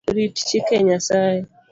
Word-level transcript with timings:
Rit 0.15 0.35
chike 0.47 0.75
Nyasaye 0.85 1.41